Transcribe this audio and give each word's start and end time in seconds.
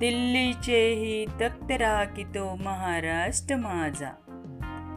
दिल्लीचेही 0.00 1.26
तख्त 1.26 1.72
की 2.16 2.24
तो 2.24 2.56
महाराष्ट्र 2.56 3.56
माझा. 3.56 4.10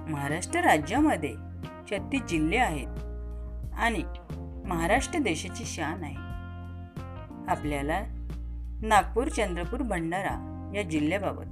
महाराष्ट्र 0.09 0.59
राज्यामध्ये 0.59 1.33
छत्तीस 1.91 2.21
जिल्हे 2.21 2.57
आहेत 2.57 2.87
आणि 3.73 4.03
महाराष्ट्र 4.65 5.19
देशाची 5.19 5.63
शान 5.65 6.03
आहे. 6.03 6.15
आपल्याला 7.51 8.03
नागपूर 8.81 9.27
चंद्रपूर 9.27 9.81
भंडारा 9.81 10.71
या 10.75 10.81
जिल्ह्याबाबत 10.81 11.45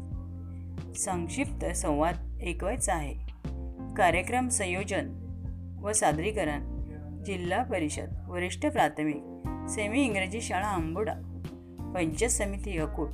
संक्षिप्त 0.97 1.65
संवाद 1.65 2.39
ऐकवायचा 2.43 2.93
आहे. 2.93 3.13
कार्यक्रम 3.93 4.47
संयोजन 4.47 5.09
व 5.83 5.91
सादरीकरण 5.91 6.83
जिल्हा 7.23 7.63
परिषद 7.63 8.25
वरिष्ठ 8.27 8.65
प्राथमिक 8.65 9.23
सेमी 9.69 10.03
इंग्रजी 10.03 10.41
शाळा 10.41 10.67
आंबोडा 10.67 11.13
पंचायत 11.95 12.31
समिती 12.31 12.77
अकोट 12.77 13.09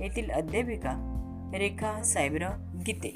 येथील 0.00 0.30
अध्यापिका 0.30 0.90
रेखा 1.54 2.02
साहेबराव 2.02 2.50
गीते. 2.86 3.12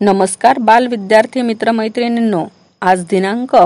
नमस्कार 0.00 0.58
बाल 0.58 0.86
विद्यार्थी 0.86 1.42
मित्र 1.42 1.70
मैत्रिणींनो. 1.70 2.46
आज 2.82 3.04
दिनांक 3.04 3.56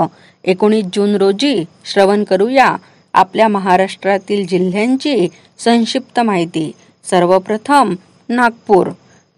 एकोणीस 0.43 0.85
जून 0.93 1.15
रोजी 1.15 1.63
श्रवण 1.85 2.23
करूया 2.23 2.75
आपल्या 3.13 3.47
महाराष्ट्रातील 3.47 4.47
जिल्ह्यांची 4.47 5.27
संक्षिप्त 5.57 6.19
माहिती. 6.19 6.71
सर्वप्रथम 7.03 7.95
नागपूर. 8.29 8.87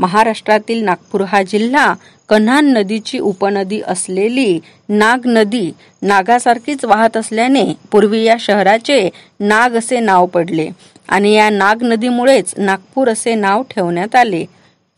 महाराष्ट्रातील 0.01 0.83
नागपूर 0.83 1.21
हा 1.21 1.41
जिल्हा 1.43 1.93
कन्हान 2.29 2.71
नदीची 2.73 3.19
उपनदी 3.19 3.81
असलेली 3.87 4.59
नाग 4.89 5.27
नदी 5.27 5.71
नागासारखीच 6.01 6.85
वाहत 6.85 7.17
असल्याने 7.17 7.63
पूर्वी 7.91 8.23
या 8.23 8.35
शहराचे 8.39 9.09
नाग 9.39 9.75
असे 9.77 9.99
नाव 9.99 10.25
पडले 10.25 10.67
आणि 11.09 11.33
या 11.33 11.49
नाग 11.49 11.83
नदीमुळेच 11.83 12.53
नागपूर 12.57 13.09
असे 13.09 13.35
नाव 13.35 13.63
ठेवण्यात 13.69 14.15
आले 14.15 14.45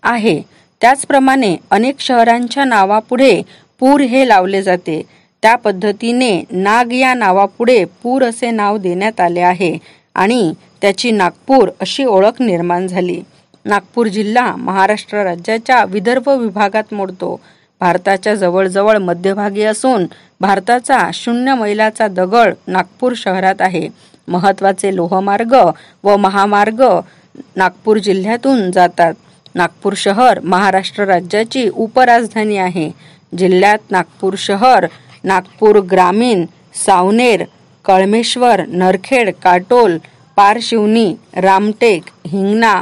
आहे. 0.04 0.42
त्याचप्रमाणे 0.82 1.56
अनेक 1.72 2.00
शहरांच्या 2.00 2.64
नावापुढे 2.66 3.42
पूर 3.82 4.02
हे 4.02 4.28
लावले 4.28 4.62
जाते. 4.62 5.02
त्या 5.44 5.56
पद्धतीने 5.56 6.32
नाग 6.52 6.92
या 6.94 7.14
नावापुढे 7.14 7.84
पूर 8.04 8.24
असे 8.24 8.52
नाव 8.52 8.78
देण्यात 8.78 9.20
आले 9.20 9.42
आहे 9.42 9.78
आणि 10.16 10.54
त्याची 10.82 11.12
नागपूर 11.12 11.70
अशी 11.82 12.06
ओळख 12.06 12.42
निर्माण 12.42 12.88
झाली. 12.88 13.22
नागपूर 13.66 14.08
जिल्हा 14.08 14.56
महाराष्ट्र 14.56 15.24
राज्याच्या 15.24 15.84
विदर्भ 15.86 16.30
विभागात 16.30 16.94
मोडतो. 16.94 17.40
भारताच्या 17.82 18.34
जवळजवळ 18.36 18.98
मध्यभागी 18.98 19.64
असून 19.64 20.06
भारताचा 20.42 21.10
शून्य 21.14 21.54
मैलाचा 21.56 22.08
दगड 22.08 22.54
नागपूर 22.68 23.14
शहरात 23.16 23.56
आहे. 23.60 23.88
महत्त्वाचे 24.28 24.96
लोहमार्ग 24.96 25.56
व 26.04 26.16
महामार्ग 26.18 26.84
नागपूर 27.56 27.98
जिल्ह्यातून 27.98 28.72
जातात. 28.72 29.14
नागपूर 29.56 29.94
शहर 29.98 30.40
महाराष्ट्र 30.44 31.04
राज्याची 31.04 31.68
उपराजधानी 31.70 32.58
आहे. 32.58 32.90
जिल्ह्यात 33.38 33.92
नागपूर 33.92 34.34
शहर 34.38 34.88
नागपूर 35.24 35.80
ग्रामीण 35.80 36.46
सावनेर 36.86 37.44
कळमेश्वर 37.86 38.62
नरखेड 38.68 39.30
काटोल 39.44 39.98
पारशिवनी 40.36 41.14
रामटेक 41.36 42.04
हिंगणा 42.28 42.82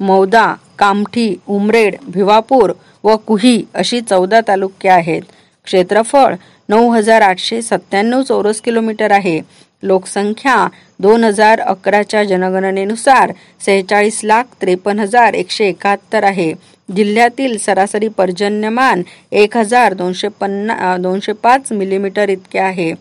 मौदा 0.00 0.54
कामठी 0.78 1.34
उमरेड 1.48 1.96
भिवापूर 2.08 2.72
व 3.04 3.16
कुही 3.16 3.62
अशी 3.74 4.00
चौदा 4.00 4.40
तालुके 4.48 4.88
आहेत. 4.88 5.22
क्षेत्रफळ 5.64 6.34
नऊ 6.68 6.90
हजार 6.90 7.20
आठशे 7.20 7.62
सत्त्याण्णव 7.62 8.22
चौरस 8.22 8.60
किलोमीटर 8.60 9.10
आहे. 9.10 9.40
लोकसंख्या 9.82 10.68
दोन 11.00 11.24
हजार 11.24 11.60
अकराच्या 11.60 12.24
जनगणनेनुसार 12.24 13.32
सेहेचाळीस 13.60 14.20
लाख 14.24 14.44
त्रेपन्न 14.60 15.00
हजार 15.00 15.34
एकशे 15.34 15.68
एकाहत्तर 15.68 16.24
आहे. 16.24 16.52
जिल्ह्यातील 16.96 17.56
सरासरी 17.58 18.08
पर्जन्यमान 18.08 19.02
एक 19.32 19.56
हजार 19.56 19.94
दोनशे 19.94 20.28
पन्ना 20.28 20.96
दोनशे 20.96 21.32
पाच 21.32 21.72
मिलीमीटर 21.72 22.28
इतके 22.28 22.58
आहे. 22.58 22.92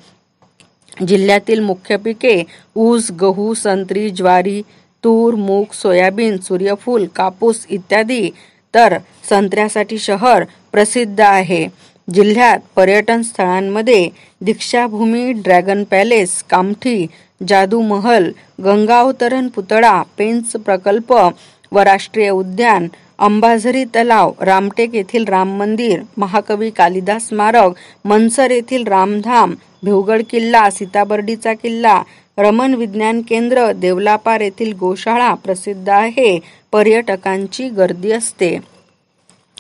जिल्ह्यातील 1.08 1.60
मुख्य 1.60 1.98
पिके 1.98 2.44
ऊस 2.76 3.12
गहू 3.12 3.54
संत्री 3.54 4.10
ज्वारी 4.10 4.62
तूर 5.04 5.36
मूग 5.36 5.74
सोयाबीन 5.74 6.38
सूर्यफूल 6.48 7.06
कापूस 7.16 7.66
इत्यादी 7.70 8.30
तर 8.74 8.98
संत्र्यासाठी 9.30 9.98
शहर 9.98 10.44
प्रसिद्ध 10.72 11.20
आहे. 11.22 11.68
जिल्ह्यात 12.08 12.60
पर्यटन 12.76 13.22
स्थळांमध्ये 13.22 14.08
दीक्षाभूमी 14.46 15.32
ड्रॅगन 15.44 15.84
पॅलेस 15.92 16.42
कामठी 16.50 17.06
जादू 17.48 17.82
महल 17.82 18.32
गंगावतरण 18.64 19.48
पुतळा 19.48 20.02
पेंच 20.18 20.52
प्रकल्प 20.66 21.14
व 21.72 21.80
राष्ट्रीय 21.80 22.30
उद्यान 22.30 22.88
अंबाझरी 23.20 23.84
तलाव 23.96 24.32
रामटेक 24.42 24.96
येथील 24.96 25.26
राम 25.28 25.56
मंदिर 25.58 26.02
महाकवी 26.18 26.70
कालिदास 26.70 27.28
स्मारक 27.28 27.76
मनसर 28.08 28.52
येथील 28.52 28.88
रामधाम 28.88 29.54
भिवगड 29.84 30.22
किल्ला 30.30 30.70
सीताबर्डीचा 30.70 31.54
किल्ला 31.54 32.02
रमन 32.40 32.74
विज्ञान 32.74 33.22
केंद्र 33.22 33.72
देवलापार 33.72 34.42
येथील 34.42 34.74
गोशाळा 34.74 35.34
प्रसिद्ध 35.34 35.90
आहे. 35.90 36.40
पर्यटकांची 36.72 37.70
गर्दी 37.70 38.12
असते. 38.12 38.58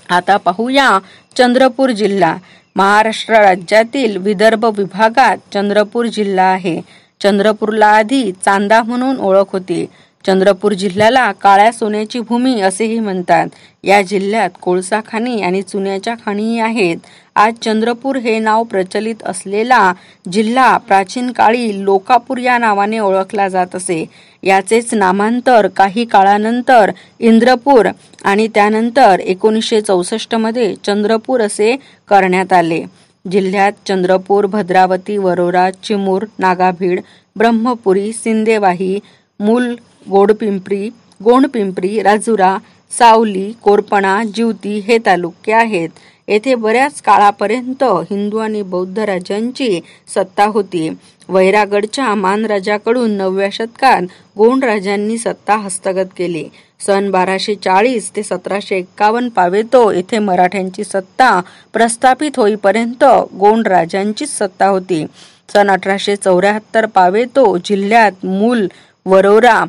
आता 0.09 0.37
पाहूया 0.37 0.99
चंद्रपूर 1.37 1.89
जिल्हा. 1.89 2.37
महाराष्ट्र 2.75 3.33
राज्यातील 3.33 4.17
विदर्भ 4.17 4.65
विभागात 4.77 5.37
चंद्रपूर 5.53 6.05
जिल्हा 6.05 6.45
आहे. 6.45 6.81
चंद्रपूरला 7.21 7.87
आधी 7.87 8.31
चांदा 8.45 8.83
म्हणून 8.83 9.17
ओळख 9.17 9.51
होती. 9.53 9.85
चंद्रपूर 10.25 10.73
जिल्ह्याला 10.73 11.31
काळ्या 11.31 11.71
सोन्याची 11.71 12.19
भूमी 12.19 12.61
असेही 12.61 12.99
म्हणतात. 12.99 13.47
या 13.83 14.01
जिल्ह्यात 14.01 14.49
कोळसा 14.61 14.99
खाणी 15.07 15.41
आणि 15.41 15.61
चुन्याच्या 15.61 16.15
खाणीही 16.25 16.59
आहेत. 16.59 16.97
आज 17.35 17.53
चंद्रपूर 17.61 18.15
हे 18.15 18.37
नाव 18.39 18.63
प्रचलित 18.63 19.23
असलेला 19.25 19.93
जिल्हा 20.31 20.77
प्राचीन 20.77 21.31
काळी 21.31 21.83
लोकापूर 21.83 22.37
या 22.37 22.57
नावाने 22.57 22.99
ओळखला 22.99 23.47
जात 23.47 23.75
असे. 23.75 24.05
याचेच 24.43 24.93
नामांतर 24.93 25.67
काही 25.67 26.05
काळानंतर 26.05 26.91
इंद्रपूर 27.19 27.87
आणि 28.23 28.47
त्यानंतर 28.47 29.19
एकोणीसशे 29.19 29.81
चौसष्टमध्ये 29.81 30.73
चंद्रपूर 30.85 31.41
असे 31.41 31.75
करण्यात 32.07 32.53
आले. 32.53 32.83
जिल्ह्यात 33.31 33.71
चंद्रपूर 33.87 34.45
भद्रावती 34.45 35.17
वरोरा 35.17 35.69
चिमूर 35.83 36.25
नागाभीड 36.39 37.01
ब्रह्मपुरी 37.35 38.11
सिंदेवाही 38.13 38.99
मूल 39.39 39.75
गोडपिंपरी 40.09 40.89
गोंडपिंपरी 41.23 42.01
राजुरा 42.01 42.57
सावली 42.91 43.51
कोरपणा 43.63 44.21
जिवती 44.35 44.77
हे 44.79 44.97
तालुके 44.97 45.51
आहेत. 45.51 45.89
येथे 46.27 46.55
बऱ्याच 46.55 47.01
काळापर्यंत 47.01 47.83
हिंदू 47.83 48.37
आणि 48.37 48.61
बौद्ध 48.61 48.99
राजांची 48.99 49.79
सत्ता 50.15 50.45
होती. 50.45 50.89
वैरागडच्या 51.29 52.13
मानराजाकडून 52.15 53.11
नवव्या 53.11 53.49
शतकात 53.51 54.01
गोंड 54.37 54.63
राजांनी 54.63 55.17
सत्ता 55.17 55.55
हस्तगत 55.55 56.13
केली. 56.17 56.43
सन 56.85 57.09
बाराशे 57.11 57.55
चाळीस 57.55 58.11
ते 58.15 58.23
सतराशे 58.23 58.77
एक्कावन्न 58.77 59.29
पावेतो 59.29 59.91
येथे 59.91 60.19
मराठ्यांची 60.19 60.83
सत्ता 60.83 61.39
प्रस्थापित 61.73 62.31
होईपर्यंत 62.37 63.03
गोंड 63.39 63.67
राजांचीच 63.67 64.37
सत्ता 64.37 64.67
होती. 64.67 65.05
सन 65.53 65.71
अठराशे 65.71 66.15
चौऱ्याहत्तर 66.15 66.85
पावेतो 66.85 67.57
जिल्ह्यात 67.57 68.25
मूल 68.25 68.67
वरोरा 69.05 69.63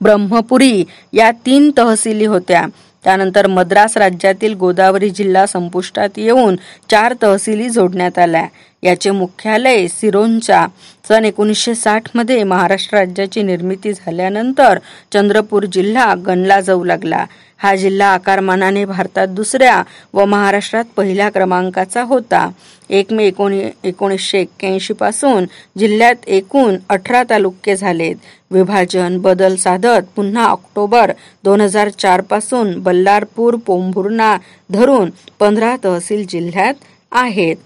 ब्रह्मपुरी 0.00 0.84
या 1.12 1.30
तीन 1.30 1.70
तहसीली 1.78 2.24
होत्या. 2.24 2.66
त्यानंतर 3.04 3.46
मद्रास 3.46 3.96
राज्यातील 3.96 4.54
गोदावरी 4.54 5.10
जिल्हा 5.10 5.46
संपुष्टात 5.46 6.08
येऊन 6.16 6.56
चार 6.90 7.14
तहसीली 7.22 7.68
जोडण्यात 7.68 8.18
आल्या. 8.18 8.46
याचे 8.82 9.10
मुख्यालय 9.10 9.88
सिरोंचा. 9.88 10.66
सन 11.08 11.24
एकोणीसशे 11.24 11.74
साठमध्ये 11.74 12.44
महाराष्ट्र 12.44 12.98
राज्याची 12.98 13.42
निर्मिती 13.42 13.92
झाल्यानंतर 13.92 14.78
चंद्रपूर 15.12 15.64
जिल्हा 15.64 16.14
गणला 16.26 16.60
जाऊ 16.60 16.84
लागला. 16.84 17.24
हा 17.58 17.74
जिल्हा 17.76 18.08
आकारमानाने 18.08 18.84
भारतात 18.84 19.28
दुसऱ्या 19.28 19.82
व 20.14 20.24
महाराष्ट्रात 20.24 20.84
पहिल्या 20.96 21.28
क्रमांकाचा 21.30 22.02
होता. 22.02 22.48
एक 22.90 23.12
मे 23.12 23.26
एकोणी 23.26 23.62
एकोणीसशे 23.84 24.40
एक्क्याऐंशी 24.40 24.94
पासून 24.94 25.46
जिल्ह्यात 25.78 26.14
एकूण 26.26 26.76
अठरा 26.88 27.22
तालुके 27.30 27.76
झालेत. 27.76 28.16
विभाजन 28.50 29.18
बदल 29.18 29.56
साधत 29.56 30.06
पुन्हा 30.16 30.44
ऑक्टोबर 30.44 31.12
दोन 31.44 31.60
हजार 31.60 31.88
चारपासून 31.88 32.78
बल्लारपूर 32.82 33.56
पोंभुर्णा 33.56 34.36
धरून 34.70 35.10
पंधरा 35.40 35.76
तहसील 35.84 36.26
जिल्ह्यात 36.28 36.74
आहेत. 37.12 37.56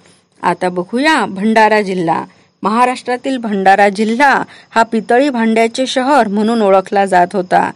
आता 0.43 0.69
बघूया 0.69 1.25
भंडारा 1.27 1.81
जिल्हा. 1.81 2.25
महाराष्ट्रातील 2.63 3.37
भंडारा 3.37 3.89
जिल्हा 3.89 4.43
हा 4.71 4.83
पितळी 4.83 5.29
भांड्याचे 5.29 5.87
शहर 5.87 6.29
म्हणून 6.29 6.63
ओळखला 6.63 7.05
जात 7.07 7.27
होता. 7.33 7.71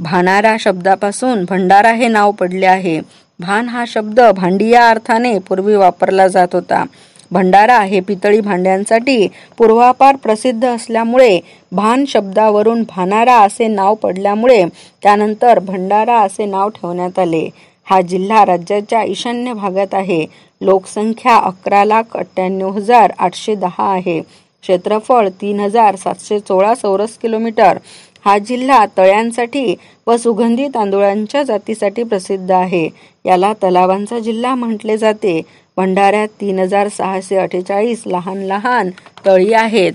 भानारा 0.00 0.56
शब्दापासून 0.60 1.44
भंडारा 1.48 1.92
हे 1.92 2.08
नाव 2.08 2.30
पडले 2.30 2.66
आहे. 2.66 3.00
भान 3.40 3.68
हा 3.68 3.84
शब्द 3.88 4.20
भांडी 4.20 4.68
या 4.70 4.88
अर्थाने 4.90 5.38
पूर्वी 5.38 5.74
वापरला 5.76 6.28
जात 6.28 6.48
होता. 6.52 6.84
भंडारा 7.30 7.80
हे 7.80 8.00
पितळी 8.00 8.40
भांड्यांसाठी 8.40 9.28
पूर्वापार 9.58 10.16
प्रसिद्ध 10.16 10.64
असल्यामुळे 10.64 11.40
भान 11.72 12.04
शब्दावरून 12.08 12.82
भानारा 12.82 13.36
असे 13.36 13.68
नाव 13.68 13.94
पडल्यामुळे 13.94 14.64
त्यानंतर 15.02 15.58
भंडारा 15.58 16.20
असे 16.20 16.44
नाव 16.44 16.68
ठेवण्यात 16.68 17.18
आले. 17.18 17.48
हा 17.84 18.00
जिल्हा 18.00 18.46
राज्याच्या 18.46 19.02
ईशान्य 19.02 19.52
भागात 19.52 19.94
आहे. 19.94 20.26
लोकसंख्या 20.60 21.36
अकरा 21.36 21.84
लाख 21.84 22.16
अठ्ठ्याण्णव 22.16 22.70
हजार 22.70 23.12
आठशे 23.18 23.54
दहा 23.54 23.92
आहे. 23.92 24.20
क्षेत्रफळ 24.62 25.28
तीन 25.40 25.60
हजार 25.60 25.96
सातशे 25.96 26.38
सोळा 26.38 26.74
चौरस 26.74 27.16
किलोमीटर. 27.18 27.78
हा 28.24 28.38
जिल्हा 28.38 28.84
तळ्यांसाठी 28.98 29.74
व 30.06 30.16
सुगंधी 30.16 30.68
तांदुळांच्या 30.68 31.42
जातीसाठी 31.42 32.02
प्रसिद्ध 32.02 32.50
आहे. 32.50 32.88
याला 33.26 33.52
तलावांचा 33.52 34.18
जिल्हा 34.18 34.54
म्हटले 34.54 34.96
जाते. 34.96 35.40
भंडाऱ्यात 35.76 36.28
तीन 36.40 36.58
हजार 36.58 36.88
सहाशे 36.88 37.36
अठ्ठेचाळीस 37.36 38.02
लहान 38.06 38.38
लहान 38.38 38.90
तळी 39.26 39.52
आहेत. 39.52 39.92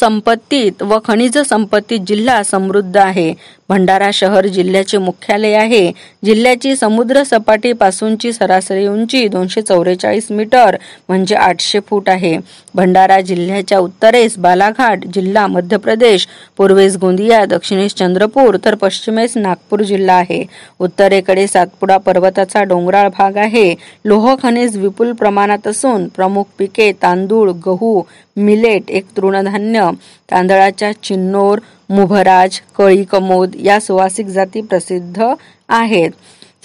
संपत्तीत 0.00 0.82
व 0.82 0.98
खनिज 1.04 1.38
संपत्तीत 1.38 2.00
जिल्हा 2.06 2.42
समृद्ध 2.42 2.96
आहे. 2.96 3.34
भंडारा 3.68 4.10
शहर 4.12 4.46
जिल्ह्याचे 4.46 4.98
मुख्यालय 4.98 5.52
आहे. 5.52 5.92
जिल्ह्याची 6.24 6.76
समुद्र 6.76 7.22
सपाटीपासूनची 7.22 8.32
सरासरी 8.32 8.86
उंची 8.86 9.28
दोनशे 9.28 9.62
चौवेचाळीस 9.62 10.30
मीटर 10.30 10.76
म्हणजे 11.08 11.34
आठशे 11.34 11.80
फूट 11.80 12.08
आहे. 12.08 12.36
भंडारा 12.74 13.20
जिल्ह्याच्या 13.20 13.78
उत्तरेस 13.78 14.38
बालाघाट 14.38 15.06
जिल्हा 15.14 15.46
मध्य 15.46 15.76
प्रदेश 15.76 16.26
पूर्वेस 16.56 16.96
गोंदिया 16.96 17.44
दक्षिणेस 17.44 17.94
चंद्रपूर 17.94 18.56
तर 18.64 18.74
पश्चिमेस 18.74 19.36
नागपूर 19.36 19.82
जिल्हा 19.82 20.16
आहे. 20.16 20.44
उत्तरेकडे 20.78 21.46
सातपुडा 21.46 21.96
पर्वताचा 21.96 22.62
डोंगराळ 22.62 23.08
भाग 23.18 23.36
आहे. 23.36 23.74
लोह 24.04 24.34
खनिज 24.42 24.76
विपुल 24.76 25.12
प्रमाणात 25.12 25.66
असून 25.66 26.08
प्रमुख 26.08 26.44
पिके 26.58 26.92
तांदूळ 26.92 27.50
गहू 27.66 28.02
मिलेट 28.36 28.90
एक 28.90 29.04
तृणधान्य 29.16 29.85
तांदळाच्या 30.30 30.92
चिन्नोर 31.02 31.58
मुभराज 31.90 32.60
कळी 32.78 33.04
कमोद 33.04 33.56
या 33.62 33.80
सुवासिक 33.80 34.26
जाती 34.26 34.60
प्रसिद्ध 34.60 35.24
आहेत. 35.68 36.10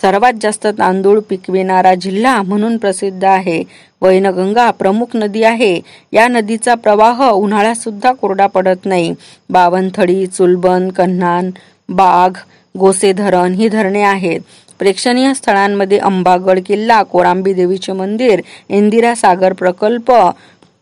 सर्वात 0.01 0.33
जास्त 0.41 0.67
तांदूळ 0.67 1.19
पिकविणारा 1.29 1.95
जिल्हा 1.95 2.41
म्हणून 2.41 2.77
प्रसिद्ध 2.77 3.23
आहे. 3.23 3.63
वैनगंगा 4.01 4.71
प्रमुख 4.71 5.05
नदी 5.15 5.43
आहे. 5.43 5.81
या 6.11 6.27
नदीचा 6.27 6.75
प्रवाह 6.75 7.29
उन्हाळ्यात 7.29 7.75
सुद्धा 7.75 8.11
कोरडा 8.11 8.47
पडत 8.47 8.85
नाही. 8.85 9.13
बावनथडी 9.49 10.27
चुलबन 10.27 10.89
कन्हान 10.89 11.51
बाघ 11.89 12.37
गोसे 12.79 13.13
धरण 13.13 13.53
ही 13.53 13.69
धरणे 13.69 14.01
आहेत. 14.01 14.39
प्रेक्षणीय 14.79 15.33
स्थळांमध्ये 15.33 15.97
अंबागड 15.97 16.59
किल्ला 16.65 17.03
कोरांबी 17.03 17.53
देवीचे 17.53 17.91
मंदिर 17.91 18.41
इंदिरा 18.69 19.15
सागर 19.15 19.53
प्रकल्प 19.53 20.11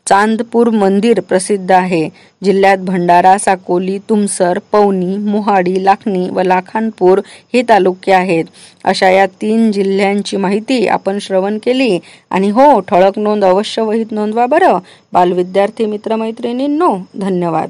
चांदपूर 0.10 0.70
मंदिर 0.70 1.20
प्रसिद्ध 1.20 1.72
आहे. 1.72 2.10
जिल्ह्यात 2.44 2.78
भंडारा 2.78 3.38
साकोली 3.38 3.98
तुमसर 3.98 4.60
पवनी 4.72 5.18
मोहाडी 5.18 5.86
लाखणी 5.86 6.30
व 6.30 6.42
लाखानपूर 6.42 7.22
हे 7.54 7.62
तालुके 7.70 8.12
आहेत. 8.12 8.46
अशा 8.84 9.10
या 9.10 9.26
तीन 9.26 9.72
जिल्ह्यांची 9.72 10.38
माहिती 10.38 10.88
आपण 10.88 11.18
श्रवण 11.20 11.58
केली. 11.58 12.00
आणि 12.30 12.50
हो 12.50 12.80
ठळक 12.80 13.20
नोंद 13.20 13.46
अवश्य 13.46 13.82
वहीत 13.82 14.06
नोंदवा 14.12 14.46
बरं. 14.46 14.78
बालविद्यार्थी 15.14 15.86
मित्रमैत्रिणींनो 15.86 16.98
धन्यवाद. 17.22 17.70